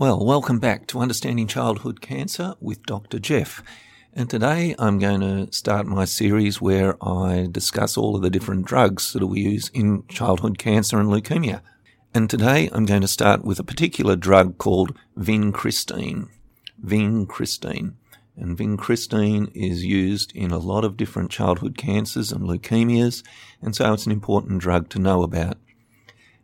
[0.00, 3.18] Well, welcome back to Understanding Childhood Cancer with Dr.
[3.18, 3.64] Jeff.
[4.12, 8.64] And today I'm going to start my series where I discuss all of the different
[8.64, 11.62] drugs that we use in childhood cancer and leukemia.
[12.14, 16.28] And today I'm going to start with a particular drug called vincristine.
[16.80, 17.94] Vincristine.
[18.36, 23.24] And vincristine is used in a lot of different childhood cancers and leukemias,
[23.60, 25.58] and so it's an important drug to know about.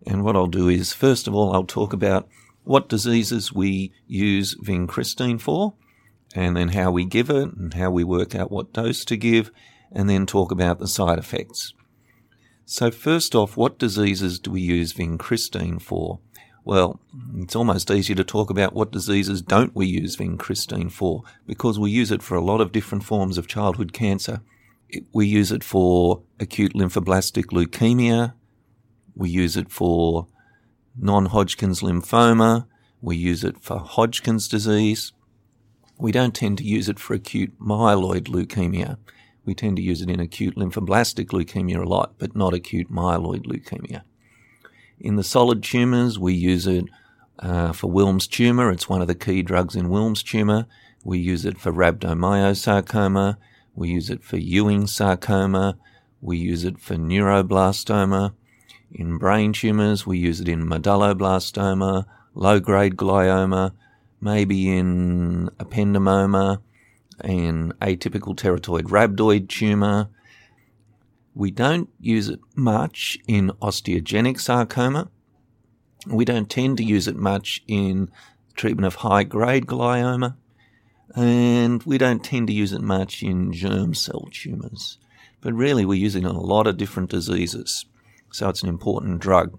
[0.04, 2.28] And what I'll do is, first of all, I'll talk about
[2.64, 5.74] what diseases we use vincristine for,
[6.34, 9.50] and then how we give it, and how we work out what dose to give,
[9.92, 11.72] and then talk about the side effects.
[12.66, 16.20] So first off, what diseases do we use vincristine for?
[16.64, 16.98] Well,
[17.36, 21.90] it's almost easier to talk about what diseases don't we use vincristine for, because we
[21.90, 24.40] use it for a lot of different forms of childhood cancer.
[25.12, 28.32] We use it for acute lymphoblastic leukemia.
[29.14, 30.26] We use it for
[30.98, 32.66] non-Hodgkin's lymphoma.
[33.00, 35.12] We use it for Hodgkin's disease.
[35.98, 38.96] We don't tend to use it for acute myeloid leukemia.
[39.44, 43.46] We tend to use it in acute lymphoblastic leukemia a lot, but not acute myeloid
[43.46, 44.02] leukemia.
[44.98, 46.86] In the solid tumours, we use it
[47.38, 48.70] uh, for Wilms tumour.
[48.70, 50.66] It's one of the key drugs in Wilms tumour.
[51.04, 53.36] We use it for rhabdomyosarcoma.
[53.74, 55.76] We use it for Ewing sarcoma.
[56.20, 58.32] We use it for neuroblastoma.
[58.94, 63.72] In brain tumours, we use it in medulloblastoma, low-grade glioma,
[64.20, 66.60] maybe in ependymoma,
[67.24, 70.10] in atypical teratoid rhabdoid tumour.
[71.34, 75.10] We don't use it much in osteogenic sarcoma.
[76.06, 78.12] We don't tend to use it much in
[78.54, 80.36] treatment of high-grade glioma.
[81.16, 84.98] And we don't tend to use it much in germ cell tumours.
[85.40, 87.86] But really, we use it in a lot of different diseases
[88.34, 89.56] so it's an important drug.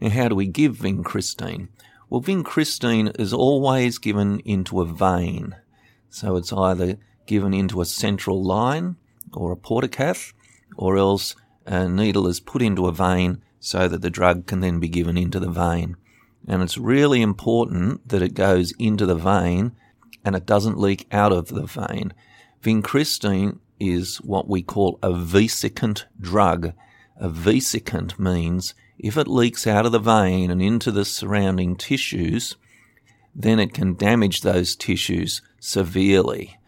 [0.00, 1.68] Now, how do we give vincristine?
[2.10, 5.54] Well, vincristine is always given into a vein.
[6.10, 6.98] So it's either
[7.28, 8.96] given into a central line
[9.32, 10.32] or a portacath,
[10.76, 14.80] or else a needle is put into a vein so that the drug can then
[14.80, 15.96] be given into the vein.
[16.48, 19.70] And it's really important that it goes into the vein
[20.24, 22.12] and it doesn't leak out of the vein.
[22.60, 26.72] Vincristine is what we call a vesicant drug.
[27.16, 32.56] A vesicant means if it leaks out of the vein and into the surrounding tissues,
[33.34, 36.58] then it can damage those tissues severely.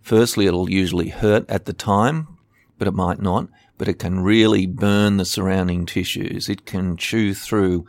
[0.00, 2.38] Firstly, it'll usually hurt at the time,
[2.78, 3.48] but it might not,
[3.78, 6.48] but it can really burn the surrounding tissues.
[6.48, 7.86] It can chew through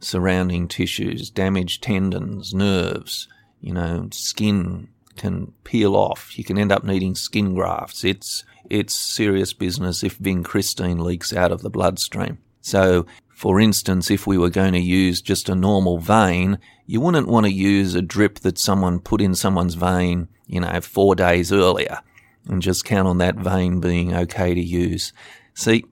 [0.00, 3.28] surrounding tissues, damage tendons, nerves,
[3.60, 6.38] you know, skin can peel off.
[6.38, 8.04] You can end up needing skin grafts.
[8.04, 12.38] It's it's serious business if vincristine leaks out of the bloodstream.
[12.60, 17.28] So, for instance, if we were going to use just a normal vein, you wouldn't
[17.28, 21.52] want to use a drip that someone put in someone's vein, you know, four days
[21.52, 22.00] earlier
[22.48, 25.12] and just count on that vein being okay to use.
[25.54, 25.84] See,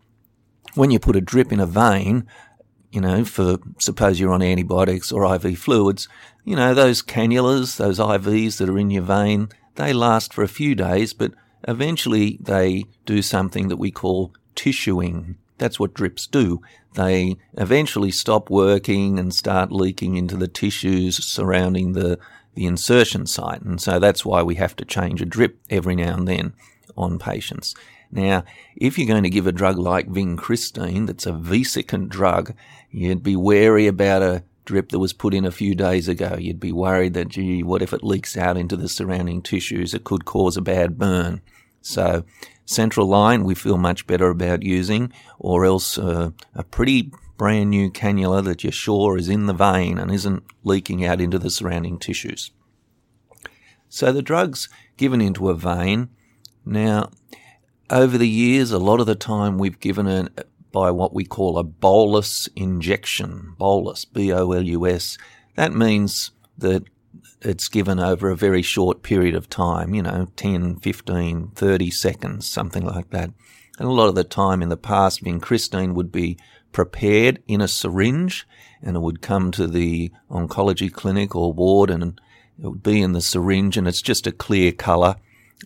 [0.75, 2.27] when you put a drip in a vein,
[2.97, 6.09] you know, for suppose you're on antibiotics or IV fluids,
[6.47, 10.49] you know, those cannulas, those IVs that are in your vein, they last for a
[10.49, 11.33] few days, but
[11.69, 15.35] eventually they do something that we call tissuing.
[15.59, 16.63] That's what drips do.
[16.95, 22.19] They eventually stop working and start leaking into the tissues surrounding the,
[22.55, 23.61] the insertion site.
[23.61, 26.55] And so that's why we have to change a drip every now and then
[26.97, 27.75] on patients.
[28.11, 28.45] Now,
[28.77, 32.55] if you're going to give a drug like vincristine, that's a vesicant drug,
[32.91, 36.37] you'd be wary about a drip that was put in a few days ago.
[36.39, 39.95] You'd be worried that, gee, what if it leaks out into the surrounding tissues?
[39.95, 41.41] It could cause a bad burn.
[41.81, 42.25] So,
[42.65, 47.91] central line we feel much better about using, or else uh, a pretty brand new
[47.91, 51.99] cannula that you're sure is in the vein and isn't leaking out into the surrounding
[51.99, 52.51] tissues.
[53.89, 56.09] So the drug's given into a vein.
[56.65, 57.11] Now,
[57.91, 61.59] over the years, a lot of the time we've given it by what we call
[61.59, 63.55] a bolus injection.
[63.59, 65.19] Bolus, B-O-L-U-S.
[65.55, 66.85] That means that
[67.41, 72.47] it's given over a very short period of time, you know, 10, 15, 30 seconds,
[72.47, 73.31] something like that.
[73.79, 76.39] And a lot of the time in the past, vincristine would be
[76.73, 78.47] prepared in a syringe
[78.83, 82.21] and it would come to the oncology clinic or ward and
[82.59, 85.17] it would be in the syringe and it's just a clear color.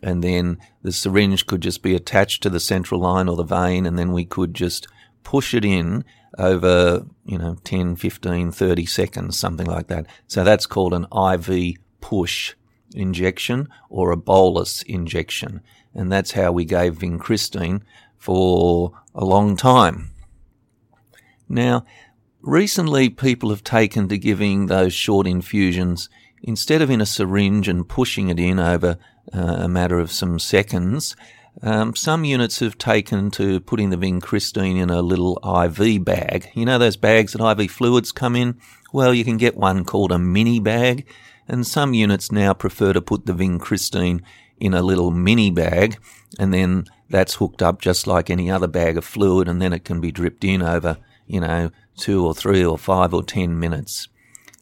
[0.02, 3.86] And then the syringe could just be attached to the central line or the vein
[3.86, 4.86] and then we could just
[5.24, 6.04] push it in
[6.38, 10.06] over, you know, 10, 15, 30 seconds, something like that.
[10.26, 12.54] So that's called an IV push
[12.94, 15.60] injection or a bolus injection.
[15.94, 17.82] And that's how we gave vincristine
[18.16, 20.12] for a long time.
[21.48, 21.84] Now,
[22.42, 26.08] recently people have taken to giving those short infusions
[26.42, 28.96] instead of in a syringe and pushing it in over
[29.32, 31.16] uh, a matter of some seconds.
[31.62, 36.50] Um, some units have taken to putting the vincristine in a little IV bag.
[36.54, 38.58] You know those bags that IV fluids come in?
[38.92, 41.06] Well, you can get one called a mini bag,
[41.46, 44.22] and some units now prefer to put the vincristine
[44.58, 45.98] in a little mini bag,
[46.38, 49.84] and then that's hooked up just like any other bag of fluid, and then it
[49.84, 54.08] can be dripped in over, you know, two or three or five or ten minutes.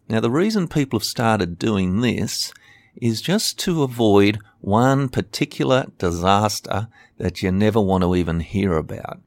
[0.09, 2.53] Now, the reason people have started doing this
[2.97, 6.89] is just to avoid one particular disaster
[7.19, 9.21] that you never want to even hear about.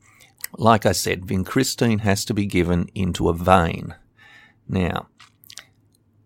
[0.58, 3.96] Like I said, vincristine has to be given into a vein.
[4.68, 5.08] Now,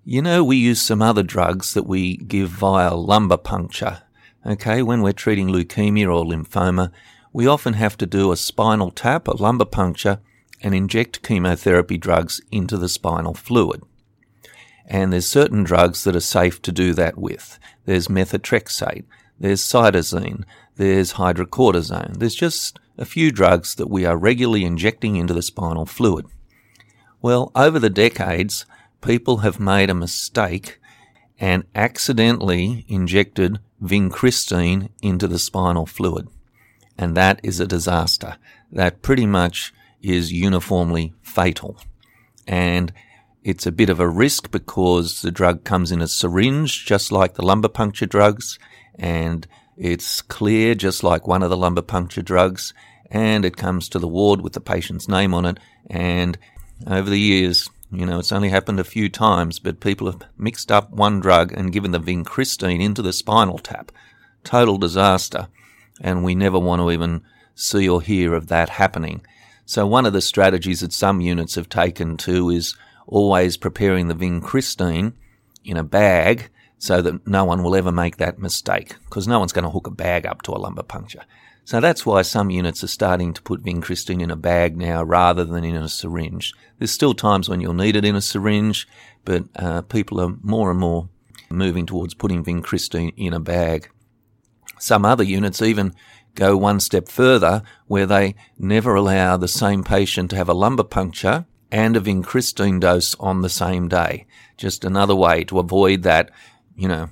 [0.04, 4.04] you know, we use some other drugs that we give via lumbar puncture.
[4.46, 6.92] Okay, when we're treating leukemia or lymphoma,
[7.34, 10.19] we often have to do a spinal tap, a lumbar puncture,
[10.62, 13.81] and inject chemotherapy drugs into the spinal fluid.
[14.87, 17.59] And there's certain drugs that are safe to do that with.
[17.85, 19.05] There's methotrexate,
[19.39, 20.43] there's cytosine,
[20.75, 22.17] there's hydrocortisone.
[22.17, 26.25] There's just a few drugs that we are regularly injecting into the spinal fluid.
[27.21, 28.65] Well, over the decades,
[29.01, 30.79] people have made a mistake
[31.39, 36.27] and accidentally injected vincristine into the spinal fluid.
[36.97, 38.37] And that is a disaster.
[38.71, 41.77] That pretty much is uniformly fatal.
[42.47, 42.93] And
[43.45, 47.36] it's a bit of a risk because the drug comes in a syringe, just like
[47.36, 48.57] the lumbar puncture drugs,
[48.97, 49.45] and
[49.77, 52.74] it's clear, just like one of the lumbar puncture drugs,
[53.12, 55.59] and it comes to the ward with the patient's name on it.
[55.92, 56.39] And
[56.88, 60.71] over the years, you know, it's only happened a few times, but people have mixed
[60.71, 63.92] up one drug and given the vincristine into the spinal tap.
[64.44, 65.50] Total disaster.
[66.01, 67.21] And we never want to even
[67.53, 69.21] see or hear of that happening.
[69.68, 72.75] So one of the strategies that some units have taken to is
[73.07, 75.13] always preparing the vincristine
[75.63, 79.54] in a bag so that no one will ever make that mistake because no one's
[79.54, 81.24] going to hook a bag up to a lumbar puncture.
[81.63, 85.44] So that's why some units are starting to put vincristine in a bag now rather
[85.44, 86.54] than in a syringe.
[86.78, 88.88] There's still times when you'll need it in a syringe,
[89.24, 91.10] but uh, people are more and more
[91.50, 93.90] moving towards putting vincristine in a bag.
[94.78, 95.96] Some other units even
[96.36, 100.86] go one step further where they never allow the same patient to have a lumbar
[100.86, 104.25] puncture and a vincristine dose on the same day.
[104.57, 106.31] Just another way to avoid that,
[106.75, 107.09] you know,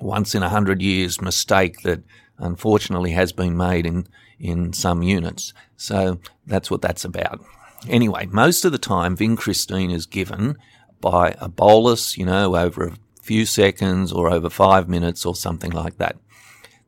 [0.00, 2.02] once in a hundred years mistake that
[2.38, 4.06] unfortunately has been made in,
[4.38, 5.52] in some units.
[5.76, 7.44] So that's what that's about.
[7.88, 10.56] Anyway, most of the time vincristine is given
[11.00, 15.70] by a bolus, you know, over a few seconds or over five minutes or something
[15.70, 16.16] like that.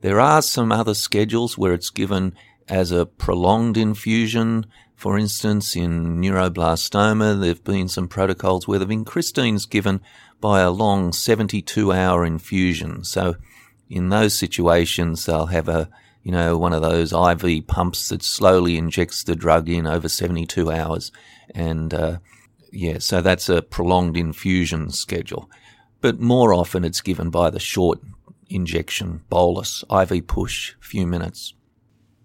[0.01, 2.35] There are some other schedules where it's given
[2.69, 4.67] as a prolonged infusion
[4.99, 10.01] for instance, in neuroblastoma, there have been some protocols where the vincristine is given
[10.41, 13.05] by a long 72 hour infusion.
[13.05, 13.37] So
[13.89, 15.89] in those situations, they'll have a,
[16.25, 20.69] you know, one of those IV pumps that slowly injects the drug in over 72
[20.69, 21.13] hours.
[21.55, 22.19] And, uh,
[22.73, 25.49] yeah, so that's a prolonged infusion schedule.
[26.01, 28.01] But more often it's given by the short
[28.49, 31.55] injection bolus, IV push, few minutes.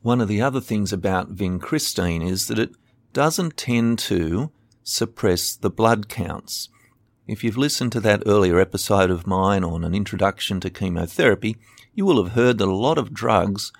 [0.03, 2.71] One of the other things about vincristine is that it
[3.13, 4.51] doesn't tend to
[4.83, 6.67] suppress the blood counts.
[7.25, 11.55] If you've listened to that earlier episode of mine on an introduction to chemotherapy,
[11.95, 13.71] you will have heard that a lot of drugs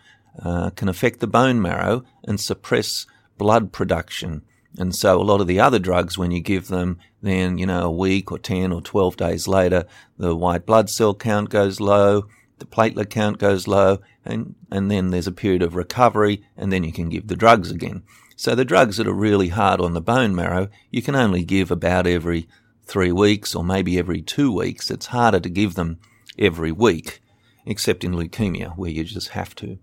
[0.42, 3.06] uh, can affect the bone marrow and suppress
[3.38, 4.44] blood production.
[4.78, 7.88] And so a lot of the other drugs, when you give them, then, you know,
[7.88, 9.84] a week or 10 or 12 days later,
[10.18, 12.28] the white blood cell count goes low,
[12.64, 16.84] the platelet count goes low, and, and then there's a period of recovery, and then
[16.84, 18.04] you can give the drugs again.
[18.38, 21.72] So the drugs that are really hard on the bone marrow, you can only give
[21.72, 22.48] about every
[22.86, 24.90] three weeks or maybe every two weeks.
[24.90, 26.00] It's harder to give them
[26.40, 27.22] every week,
[27.66, 29.78] except in leukemia, where you just have to.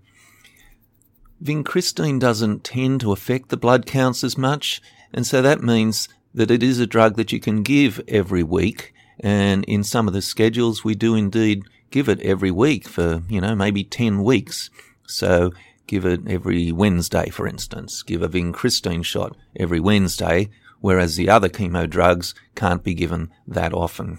[1.43, 4.81] Vincristine doesn't tend to affect the blood counts as much,
[5.13, 8.95] and so that means that it is a drug that you can give every week.
[9.23, 13.41] And in some of the schedules, we do indeed give it every week for, you
[13.41, 14.71] know, maybe 10 weeks.
[15.07, 15.53] So
[15.87, 18.03] give it every Wednesday, for instance.
[18.03, 23.75] Give a vincristine shot every Wednesday, whereas the other chemo drugs can't be given that
[23.75, 24.19] often.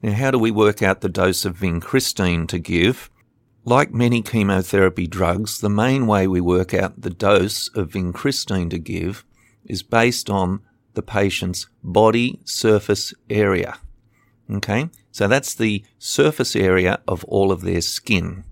[0.00, 3.10] Now, how do we work out the dose of vincristine to give?
[3.64, 8.78] Like many chemotherapy drugs, the main way we work out the dose of vincristine to
[8.78, 9.24] give
[9.64, 10.60] is based on
[10.94, 13.78] the patient's body surface area.
[14.50, 18.44] Okay, so that's the surface area of all of their skin.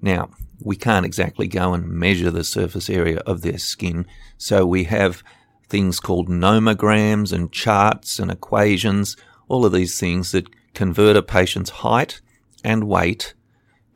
[0.00, 4.06] Now, we can't exactly go and measure the surface area of their skin,
[4.38, 5.22] so we have
[5.68, 9.16] things called nomograms and charts and equations,
[9.48, 12.20] all of these things that convert a patient's height
[12.64, 13.34] and weight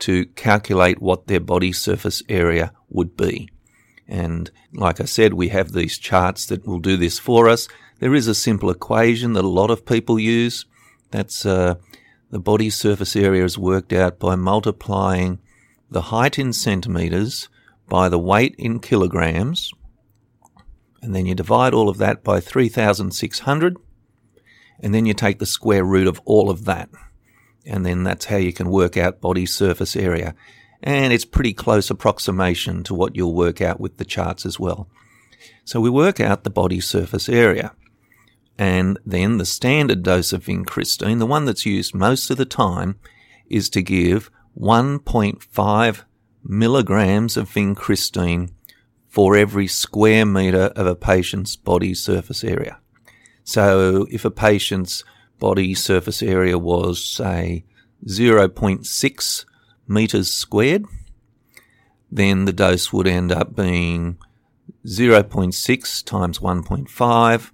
[0.00, 3.48] to calculate what their body surface area would be.
[4.08, 7.68] And like I said, we have these charts that will do this for us.
[8.00, 10.64] There is a simple equation that a lot of people use.
[11.10, 11.74] That's uh,
[12.30, 15.40] the body surface area is worked out by multiplying
[15.90, 17.48] the height in centimeters
[17.88, 19.72] by the weight in kilograms,
[21.02, 23.76] and then you divide all of that by 3,600,
[24.78, 26.88] and then you take the square root of all of that.
[27.66, 30.34] And then that's how you can work out body surface area.
[30.82, 34.88] And it's pretty close approximation to what you'll work out with the charts as well.
[35.64, 37.74] So we work out the body surface area.
[38.60, 43.00] And then the standard dose of vincristine, the one that's used most of the time,
[43.48, 46.02] is to give 1.5
[46.44, 48.50] milligrams of vincristine
[49.08, 52.78] for every square meter of a patient's body surface area.
[53.44, 55.04] So if a patient's
[55.38, 57.64] body surface area was, say,
[58.06, 59.44] 0.6
[59.88, 60.84] meters squared,
[62.12, 64.18] then the dose would end up being
[64.84, 67.50] 0.6 times 1.5,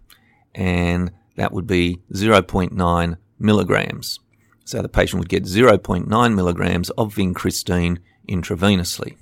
[0.57, 4.19] and that would be 0.9 milligrams.
[4.65, 7.99] So the patient would get 0.9 milligrams of vincristine
[8.29, 9.17] intravenously.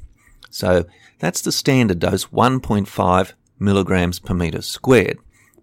[0.48, 0.86] So
[1.18, 5.18] that's the standard dose, 1.5 milligrams per meter squared.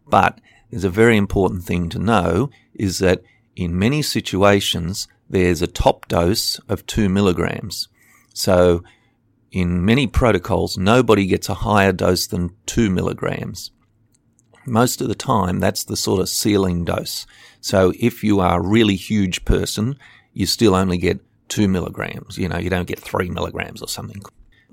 [0.08, 3.24] But there's a very important thing to know is that
[3.56, 7.88] in many situations, there's a top dose of 2 milligrams.
[8.34, 8.84] So
[9.52, 13.72] in many protocols, nobody gets a higher dose than 2 milligrams.
[14.66, 17.26] Most of the time, that's the sort of ceiling dose.
[17.62, 19.98] So if you are a really huge person,
[20.34, 22.38] you still only get two milligrams.
[22.38, 24.22] You know, you don't get three milligrams or something.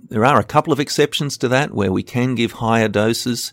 [0.09, 3.53] There are a couple of exceptions to that where we can give higher doses.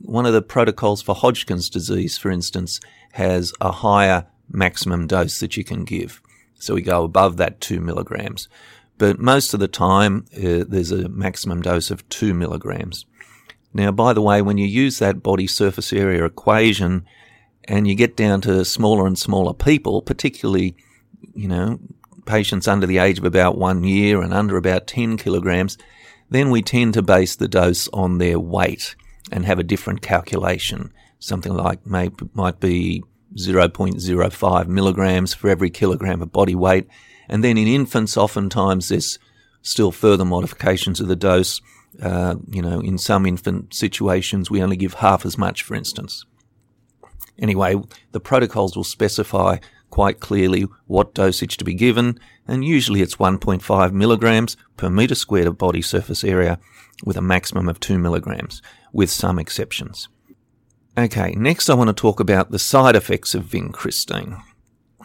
[0.00, 2.80] One of the protocols for Hodgkin's disease, for instance,
[3.12, 6.20] has a higher maximum dose that you can give.
[6.58, 8.48] So we go above that two milligrams.
[8.98, 13.06] But most of the time, uh, there's a maximum dose of two milligrams.
[13.78, 17.06] Now, by the way, when you use that body surface area equation
[17.68, 20.74] and you get down to smaller and smaller people, particularly,
[21.32, 21.78] you know,
[22.26, 25.78] patients under the age of about one year and under about 10 kilograms,
[26.28, 28.96] then we tend to base the dose on their weight
[29.30, 30.92] and have a different calculation.
[31.20, 33.04] Something like may, might be
[33.36, 36.88] 0.05 milligrams for every kilogram of body weight.
[37.28, 39.20] And then in infants, oftentimes there's
[39.62, 41.60] still further modifications of the dose.
[42.02, 46.24] Uh, you know, in some infant situations, we only give half as much, for instance.
[47.38, 47.76] Anyway,
[48.12, 49.58] the protocols will specify
[49.90, 55.46] quite clearly what dosage to be given, and usually it's 1.5 milligrams per meter squared
[55.46, 56.58] of body surface area
[57.04, 58.60] with a maximum of 2 milligrams,
[58.92, 60.08] with some exceptions.
[60.96, 64.40] Okay, next I want to talk about the side effects of vincristine.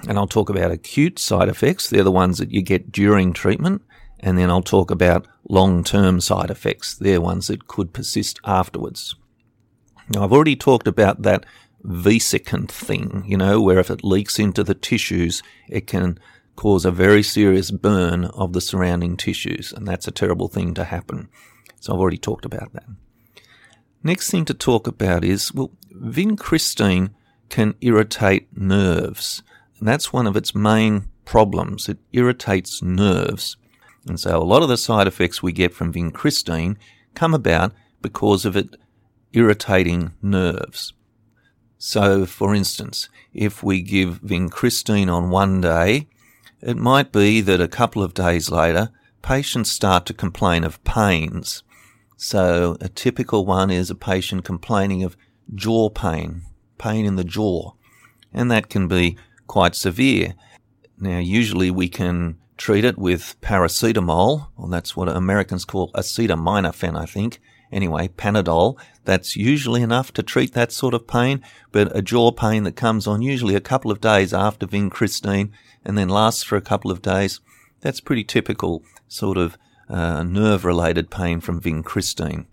[0.08, 3.84] And I'll talk about acute side effects, they're the ones that you get during treatment,
[4.24, 9.16] and then I'll talk about long term side effects, they're ones that could persist afterwards.
[10.10, 11.46] Now, I've already talked about that
[11.84, 16.18] vesicant thing, you know, where if it leaks into the tissues, it can
[16.56, 20.86] cause a very serious burn of the surrounding tissues, and that's a terrible thing to
[20.86, 21.28] happen.
[21.82, 22.86] So I've already talked about that.
[24.04, 27.10] Next thing to talk about is, well, vincristine
[27.50, 29.44] can irritate nerves,
[29.80, 31.90] and that's one of its main problems.
[31.90, 33.58] It irritates nerves.
[34.08, 36.78] And so a lot of the side effects we get from vincristine
[37.16, 38.76] come about because of it
[39.32, 40.94] irritating nerves.
[41.78, 46.08] So, for instance, if we give vincristine on one day,
[46.62, 48.90] it might be that a couple of days later,
[49.22, 51.64] patients start to complain of pains.
[52.16, 55.18] So, a typical one is a patient complaining of
[55.54, 56.44] jaw pain,
[56.78, 57.74] pain in the jaw,
[58.32, 59.18] and that can be
[59.48, 60.36] quite severe.
[60.98, 67.06] Now, usually we can treat it with paracetamol, or that's what Americans call acetaminophen, I
[67.06, 67.40] think,
[67.74, 71.42] Anyway, Panadol, that's usually enough to treat that sort of pain,
[71.72, 75.50] but a jaw pain that comes on usually a couple of days after vincristine
[75.84, 77.40] and then lasts for a couple of days,
[77.82, 79.58] that's pretty typical sort of
[79.90, 82.46] uh, nerve related pain from vincristine.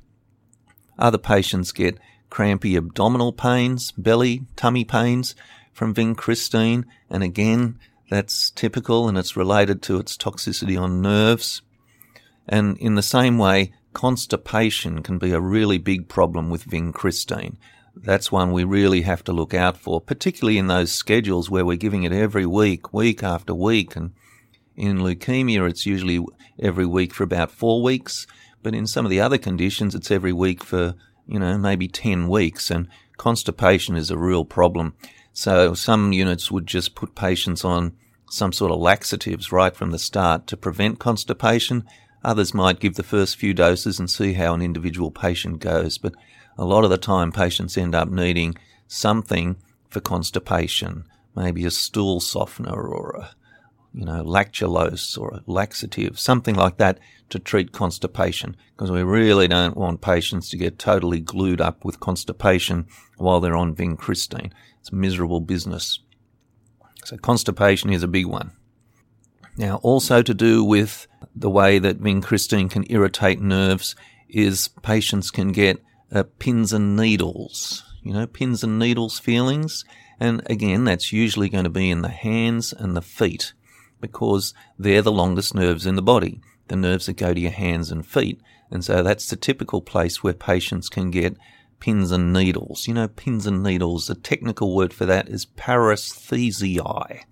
[0.98, 1.98] Other patients get
[2.30, 5.34] crampy abdominal pains, belly, tummy pains
[5.74, 7.78] from vincristine, and again,
[8.10, 11.62] that's typical and it's related to its toxicity on nerves.
[12.48, 17.56] And in the same way, constipation can be a really big problem with vincristine.
[17.94, 21.76] That's one we really have to look out for, particularly in those schedules where we're
[21.76, 23.94] giving it every week, week after week.
[23.94, 24.12] And
[24.76, 26.24] in leukemia, it's usually
[26.58, 28.26] every week for about four weeks.
[28.62, 30.94] But in some of the other conditions, it's every week for,
[31.26, 34.94] you know, maybe 10 weeks, and constipation is a real problem.
[35.32, 37.92] So some units would just put patients on
[38.30, 41.84] some sort of laxatives right from the start to prevent constipation.
[42.22, 46.14] Others might give the first few doses and see how an individual patient goes, but
[46.56, 48.54] a lot of the time patients end up needing
[48.86, 49.56] something
[49.88, 53.30] for constipation, maybe a stool softener or a
[53.92, 59.48] you know, lactulose or a laxative, something like that to treat constipation because we really
[59.48, 64.52] don't want patients to get totally glued up with constipation while they're on vincristine.
[64.80, 66.00] It's miserable business.
[67.04, 68.52] So constipation is a big one.
[69.56, 73.96] Now, also to do with the way that vincristine can irritate nerves
[74.28, 75.82] is patients can get
[76.12, 79.84] uh, pins and needles, you know, pins and needles feelings.
[80.18, 83.52] And again, that's usually going to be in the hands and the feet
[84.00, 87.90] because they're the longest nerves in the body, the nerves that go to your hands
[87.90, 88.40] and feet.
[88.70, 91.36] And so that's the typical place where patients can get
[91.80, 92.86] pins and needles.
[92.86, 97.22] You know, pins and needles, the technical word for that is paresthesiae.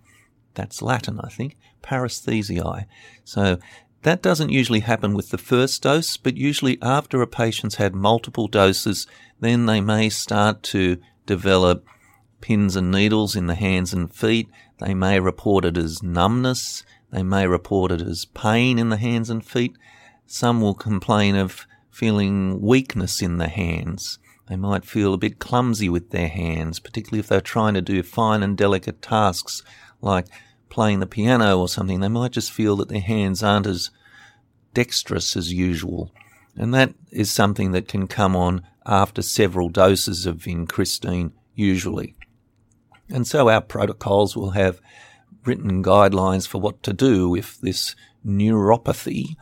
[0.54, 1.56] That's Latin, I think.
[1.82, 2.86] Paresthesiae.
[3.24, 3.58] So
[4.02, 8.48] that doesn't usually happen with the first dose, but usually after a patient's had multiple
[8.48, 9.06] doses,
[9.40, 11.84] then they may start to develop
[12.40, 14.48] pins and needles in the hands and feet.
[14.80, 16.84] They may report it as numbness.
[17.10, 19.76] They may report it as pain in the hands and feet.
[20.26, 24.18] Some will complain of feeling weakness in the hands.
[24.48, 28.02] They might feel a bit clumsy with their hands, particularly if they're trying to do
[28.02, 29.62] fine and delicate tasks
[30.00, 30.26] like
[30.70, 32.00] playing the piano or something.
[32.00, 33.90] They might just feel that their hands aren't as
[34.74, 36.12] dexterous as usual.
[36.56, 42.14] And that is something that can come on after several doses of vincristine, usually.
[43.10, 44.80] And so our protocols will have
[45.44, 49.36] written guidelines for what to do if this neuropathy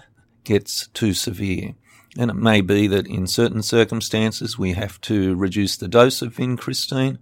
[0.44, 1.74] gets too severe.
[2.18, 6.34] And it may be that in certain circumstances we have to reduce the dose of
[6.34, 7.18] vincristine,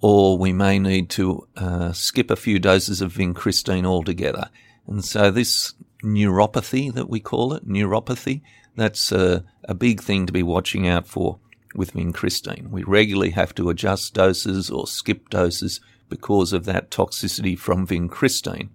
[0.00, 4.50] or we may need to uh, skip a few doses of vincristine altogether.
[4.86, 5.74] And so this
[6.04, 8.42] neuropathy that we call it, neuropathy,
[8.76, 11.38] that's a, a big thing to be watching out for
[11.74, 12.70] with vincristine.
[12.70, 18.70] We regularly have to adjust doses or skip doses because of that toxicity from vincristine.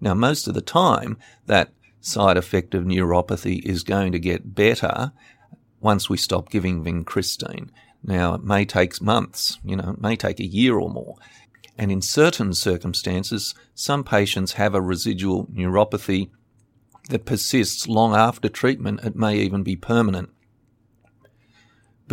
[0.00, 5.12] Now, most of the time, that side effect of neuropathy is going to get better
[5.80, 7.70] once we stop giving vincristine.
[8.02, 11.16] Now, it may take months, you know, it may take a year or more.
[11.78, 16.30] And in certain circumstances, some patients have a residual neuropathy
[17.08, 19.00] that persists long after treatment.
[19.02, 20.30] It may even be permanent.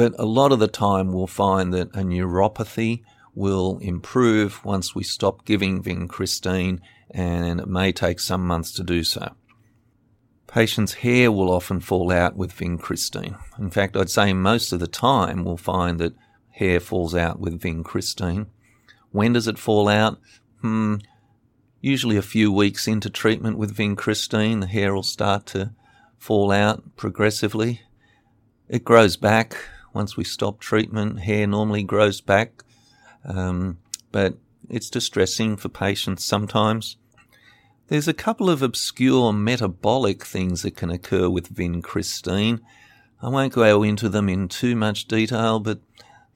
[0.02, 3.04] But a lot of the time we'll find that a neuropathy
[3.36, 6.80] will improve once we stop giving vincristine
[7.12, 9.36] and it may take some months to do so.
[10.48, 13.38] Patients' hair will often fall out with vincristine.
[13.60, 16.16] In fact, I'd say most of the time we'll find that
[16.50, 18.48] hair falls out with vincristine.
[19.12, 20.20] When does it fall out?
[20.62, 20.96] Hmm,
[21.80, 25.76] usually a few weeks into treatment with vincristine, the hair will start to
[26.18, 27.82] fall out progressively.
[28.68, 29.56] It grows back
[29.94, 32.64] once we stop treatment, hair normally grows back,
[33.26, 33.78] um,
[34.12, 34.38] but
[34.70, 36.98] it's distressing for patients sometimes.
[37.88, 42.62] There's a couple of obscure metabolic things that can occur with vincristine.
[43.22, 45.82] I won't go into them in too much detail, but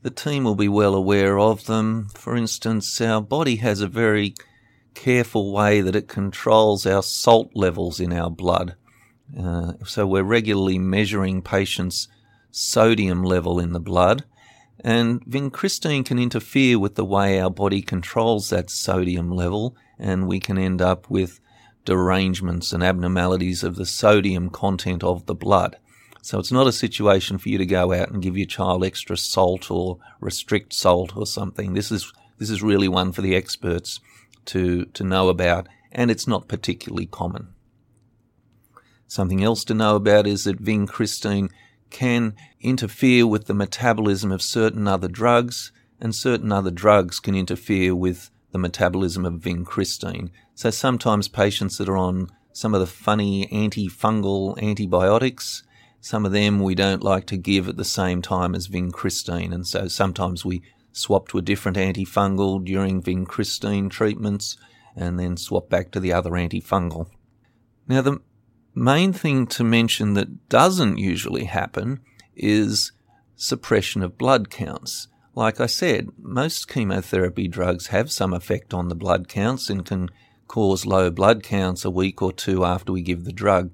[0.02, 2.10] the team will be well aware of them.
[2.14, 4.36] For instance, our body has a very
[4.94, 8.76] careful way that it controls our salt levels in our blood.
[9.40, 12.08] Uh, so we're regularly measuring patients'
[12.56, 14.24] sodium level in the blood,
[14.80, 20.40] and vincristine can interfere with the way our body controls that sodium level, and we
[20.40, 21.42] can end up with
[21.84, 25.78] derangements and abnormalities of the sodium content of the blood.
[26.22, 29.18] So it's not a situation for you to go out and give your child extra
[29.18, 31.74] salt or restrict salt or something.
[31.74, 34.00] This is this is really one for the experts
[34.46, 37.50] to to know about, and it's not particularly common.
[39.08, 41.50] Something else to know about is that vincristine
[41.90, 47.96] can interfere with the metabolism of certain other drugs, and certain other drugs can interfere
[47.96, 50.30] with the metabolism of vincristine.
[50.54, 55.64] So sometimes patients that are on some of the funny antifungal antibiotics,
[56.00, 59.66] some of them we don't like to give at the same time as vincristine, and
[59.68, 64.56] so sometimes we swap to a different antifungal during vincristine treatments
[64.96, 67.08] and then swap back to the other antifungal.
[67.88, 68.22] Now, the
[68.76, 72.02] main thing to mention that doesn't usually happen
[72.36, 72.92] is
[73.36, 75.08] suppression of blood counts.
[75.34, 80.10] Like I said, most chemotherapy drugs have some effect on the blood counts and can
[80.48, 83.72] cause low blood counts a week or two after we give the drug.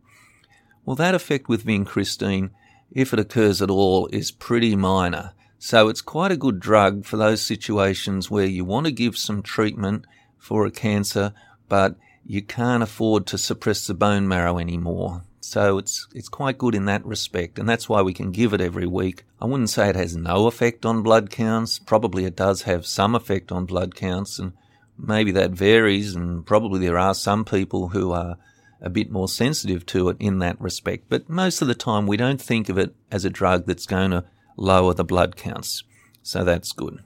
[0.86, 2.52] Well, that effect with vincristine
[2.92, 5.34] if it occurs at all, is pretty minor.
[5.60, 9.42] So it's quite a good drug for those situations where you want to give some
[9.42, 10.06] treatment
[10.38, 11.34] for a cancer,
[11.70, 15.24] but you can't afford to suppress the bone marrow anymore.
[15.42, 18.62] So it's it's quite good in that respect, and that's why we can give it
[18.62, 19.26] every week.
[19.42, 21.80] I wouldn't say it has no effect on blood counts.
[21.80, 24.54] Probably it does have some effect on blood counts, and
[24.98, 28.38] maybe that varies, and probably there are some people who are
[28.82, 31.06] a bit more sensitive to it in that respect.
[31.10, 34.12] But most of the time, we don't think of it as a drug that's going
[34.12, 34.26] to
[34.58, 35.84] lower the blood counts.
[36.24, 37.04] So that's good.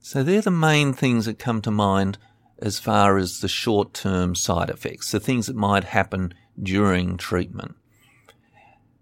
[0.00, 2.18] So they're the main things that come to mind
[2.58, 7.76] as far as the short term side effects, the things that might happen during treatment.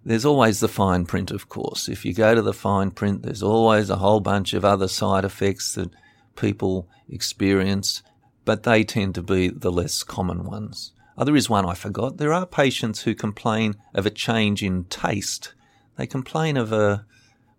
[0.04, 1.88] There's always the fine print, of course.
[1.88, 5.24] If you go to the fine print, there's always a whole bunch of other side
[5.24, 5.90] effects that
[6.36, 8.02] people experience,
[8.44, 10.92] but they tend to be the less common ones.
[11.16, 12.18] Oh, there is one I forgot.
[12.18, 15.54] There are patients who complain of a change in taste.
[15.96, 17.06] They complain of a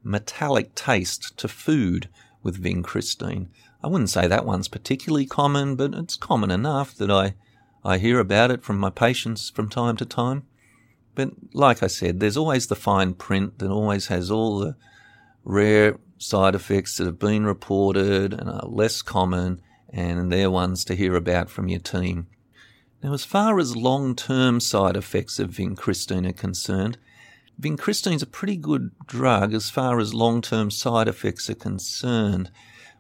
[0.03, 2.09] metallic taste to food
[2.43, 3.47] with vincristine.
[3.83, 7.35] I wouldn't say that one's particularly common, but it's common enough that I,
[7.83, 10.43] I hear about it from my patients from time to time.
[11.13, 14.75] But like I said, there's always the fine print that always has all the
[15.43, 20.95] rare side effects that have been reported and are less common, and they're ones to
[20.95, 22.27] hear about from your team.
[23.03, 26.97] Now, as far as long term side effects of vincristine are concerned,
[27.59, 32.49] vincristine is a pretty good drug as far as long term side effects are concerned.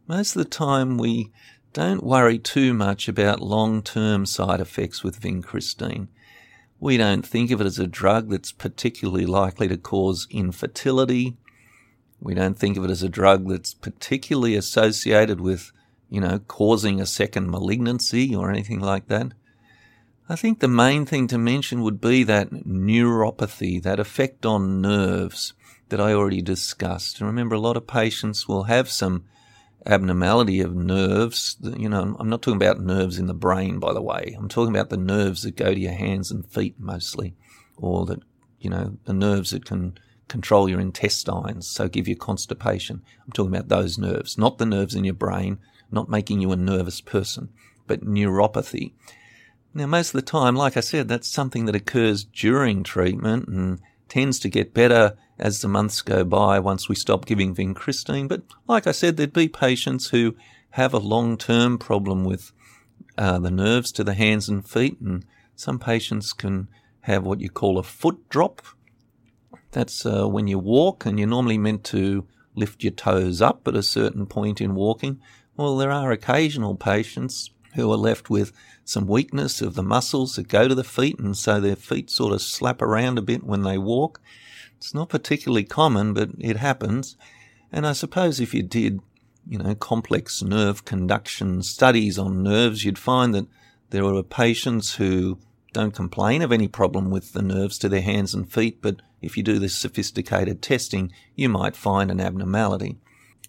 [0.07, 1.31] Most of the time, we
[1.73, 6.09] don't worry too much about long term side effects with vincristine.
[6.79, 11.37] We don't think of it as a drug that's particularly likely to cause infertility.
[12.19, 15.71] We don't think of it as a drug that's particularly associated with,
[16.09, 19.31] you know, causing a second malignancy or anything like that.
[20.29, 25.53] I think the main thing to mention would be that neuropathy, that effect on nerves
[25.89, 27.19] that I already discussed.
[27.19, 29.23] And remember, a lot of patients will have some
[29.85, 31.57] abnormality of nerves.
[31.61, 34.35] You know, I'm not talking about nerves in the brain, by the way.
[34.37, 37.35] I'm talking about the nerves that go to your hands and feet mostly,
[37.77, 38.19] or that,
[38.59, 43.03] you know, the nerves that can control your intestines, so give you constipation.
[43.23, 45.59] I'm talking about those nerves, not the nerves in your brain,
[45.91, 47.49] not making you a nervous person,
[47.87, 48.93] but neuropathy.
[49.73, 53.79] Now, most of the time, like I said, that's something that occurs during treatment and
[54.07, 58.27] tends to get better as the months go by once we stop giving vincristine.
[58.27, 60.35] But like I said, there'd be patients who
[60.71, 62.51] have a long term problem with
[63.17, 66.67] uh, the nerves to the hands and feet, and some patients can
[67.01, 68.61] have what you call a foot drop.
[69.71, 73.75] That's uh, when you walk and you're normally meant to lift your toes up at
[73.75, 75.19] a certain point in walking.
[75.57, 78.53] Well, there are occasional patients who are left with
[78.85, 82.33] some weakness of the muscles that go to the feet, and so their feet sort
[82.33, 84.21] of slap around a bit when they walk.
[84.77, 87.17] It's not particularly common, but it happens.
[87.71, 89.01] And I suppose if you did,
[89.47, 93.47] you know, complex nerve conduction studies on nerves, you'd find that
[93.89, 95.39] there are patients who
[95.73, 99.35] don't complain of any problem with the nerves to their hands and feet, but if
[99.35, 102.97] you do this sophisticated testing, you might find an abnormality.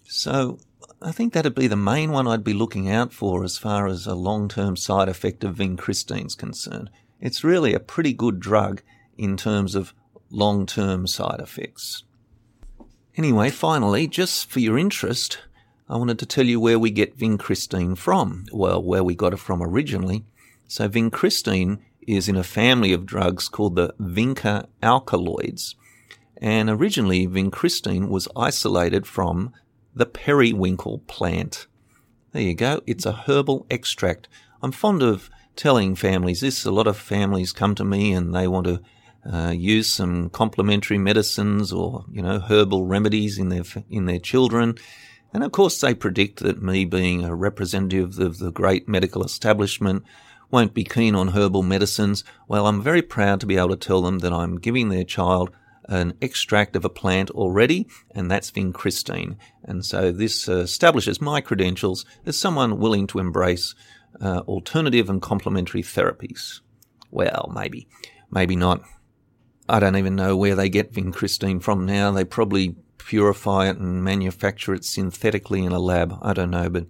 [0.03, 0.59] So
[1.01, 4.07] I think that'd be the main one I'd be looking out for as far as
[4.07, 6.89] a long term side effect of vincristine's concerned.
[7.21, 8.81] It's really a pretty good drug
[9.17, 9.93] in terms of
[10.29, 12.03] long term side effects.
[13.15, 15.39] Anyway, finally, just for your interest,
[15.89, 18.45] I wanted to tell you where we get vincristine from.
[18.51, 20.25] Well, where we got it from originally.
[20.67, 25.75] So, vincristine is in a family of drugs called the vinca alkaloids.
[26.39, 29.53] And originally, vincristine was isolated from
[29.95, 31.67] the periwinkle plant.
[32.31, 32.81] There you go.
[32.85, 34.27] It's a herbal extract.
[34.61, 36.65] I'm fond of telling families this.
[36.65, 38.81] A lot of families come to me and they want to
[39.31, 44.75] uh, use some complementary medicines or you know herbal remedies in their in their children.
[45.33, 50.03] And of course, they predict that me being a representative of the great medical establishment
[50.49, 52.23] won't be keen on herbal medicines.
[52.47, 55.51] Well, I'm very proud to be able to tell them that I'm giving their child
[55.89, 59.37] an extract of a plant already, and that's vincristine.
[59.63, 63.75] And so this uh, establishes my credentials as someone willing to embrace
[64.21, 66.61] uh, alternative and complementary therapies.
[67.11, 67.87] Well, maybe,
[68.31, 68.83] maybe not.
[69.69, 72.11] I don't even know where they get vincristine from now.
[72.11, 76.17] They probably purify it and manufacture it synthetically in a lab.
[76.21, 76.87] I don't know, but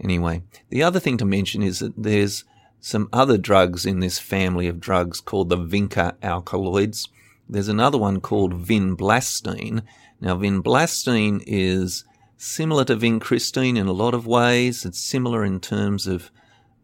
[0.00, 0.42] anyway.
[0.70, 2.44] The other thing to mention is that there's
[2.80, 7.08] some other drugs in this family of drugs called the vinca alkaloids.
[7.48, 9.82] There's another one called vinblastine.
[10.20, 12.04] Now, vinblastine is
[12.36, 14.84] similar to vincristine in a lot of ways.
[14.84, 16.30] It's similar in terms of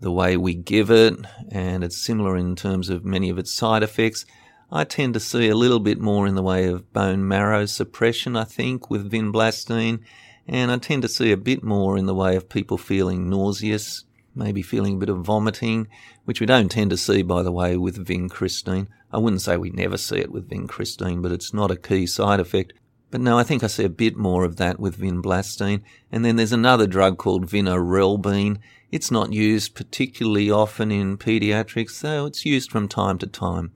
[0.01, 1.15] the way we give it,
[1.51, 4.25] and it's similar in terms of many of its side effects.
[4.73, 8.37] I tend to see a little bit more in the way of bone marrow suppression,
[8.37, 9.99] I think, with vinblastine,
[10.47, 14.05] and I tend to see a bit more in the way of people feeling nauseous,
[14.33, 15.89] maybe feeling a bit of vomiting,
[16.25, 18.87] which we don't tend to see, by the way, with vincristine.
[19.13, 22.39] I wouldn't say we never see it with vincristine, but it's not a key side
[22.39, 22.73] effect.
[23.11, 25.83] But no, I think I see a bit more of that with vinblastine.
[26.13, 28.59] And then there's another drug called vinorelbine.
[28.93, 33.73] It's not used particularly often in pediatrics, though it's used from time to time.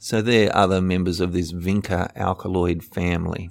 [0.00, 3.50] So they're other members of this vinca alkaloid family.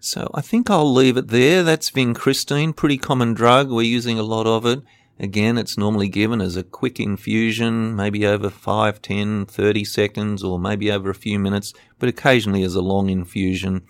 [0.00, 1.62] So I think I'll leave it there.
[1.62, 3.70] That's vincristine, pretty common drug.
[3.70, 4.82] We're using a lot of it.
[5.18, 10.58] Again, it's normally given as a quick infusion, maybe over 5, 10, 30 seconds, or
[10.58, 13.82] maybe over a few minutes, but occasionally as a long infusion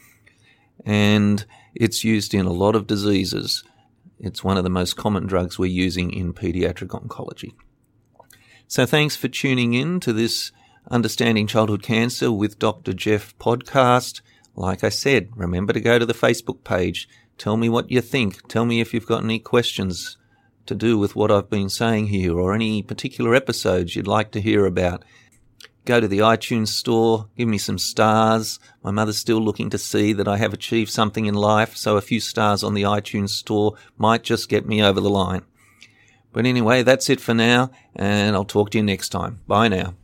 [0.85, 1.45] and
[1.75, 3.63] it's used in a lot of diseases.
[4.19, 7.53] It's one of the most common drugs we're using in pediatric oncology.
[8.67, 10.51] So thanks for tuning in to this
[10.91, 12.93] Understanding Childhood Cancer with Dr.
[12.93, 14.21] Jeff podcast.
[14.55, 17.09] Like I said, remember to go to the Facebook page.
[17.39, 18.47] Tell me what you think.
[18.49, 20.17] Tell me if you've got any questions
[20.67, 24.41] to do with what I've been saying here or any particular episodes you'd like to
[24.41, 25.05] hear about
[25.85, 28.59] go to the iTunes store, give me some stars.
[28.83, 32.03] My mother's still looking to see that I have achieved something in life, so a
[32.03, 35.43] few stars on the iTunes store might just get me over the line.
[36.33, 39.41] But anyway, that's it for now, and I'll talk to you next time.
[39.47, 39.95] Bye now.